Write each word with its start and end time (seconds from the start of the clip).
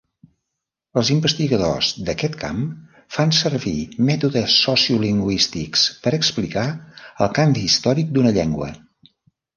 Els 0.99 1.09
investigadors 1.15 1.89
d'aquest 2.07 2.37
camp 2.43 2.63
fan 3.17 3.33
servir 3.41 3.75
mètodes 4.09 4.55
sociolingüístics 4.63 5.85
per 6.07 6.17
explicar 6.21 6.67
el 7.27 7.31
canvi 7.41 7.67
històric 7.69 8.13
d'una 8.17 8.33
llengua. 8.41 8.73